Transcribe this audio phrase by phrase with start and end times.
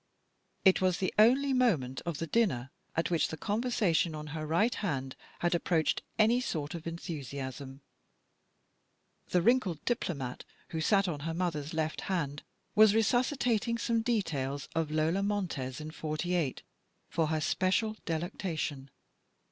[0.65, 4.47] It was the only moment of the dinner at which the con versation on her
[4.47, 7.81] right hand had approached any sort of enthusiasm.
[9.27, 12.41] The wrinkled diplomat, who sat on her mother's left hand,
[12.73, 16.63] was resuscitating some details of Lola Montez in '48
[17.07, 18.89] for her special delectation.